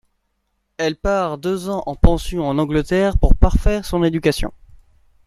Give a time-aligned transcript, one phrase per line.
[0.79, 4.51] Elle part deux ans en pension en Angleterre pour parfaire son éducation.